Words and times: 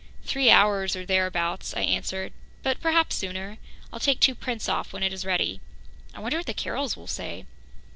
"Three 0.25 0.49
hours 0.49 0.95
or 0.95 1.05
thereabouts," 1.05 1.75
I 1.75 1.81
answered, 1.81 2.33
"but 2.63 2.81
perhaps 2.81 3.15
sooner. 3.15 3.59
I'll 3.93 3.99
take 3.99 4.19
two 4.19 4.33
prints 4.33 4.67
off 4.67 4.93
when 4.93 5.03
it 5.03 5.13
is 5.13 5.25
ready. 5.25 5.61
I 6.15 6.19
wonder 6.19 6.37
what 6.37 6.47
the 6.47 6.55
Carrolls 6.55 6.97
will 6.97 7.05
say." 7.05 7.45